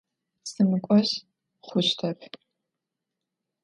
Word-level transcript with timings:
Сымыкӏожь 0.51 1.13
хъущтэп. 1.67 2.19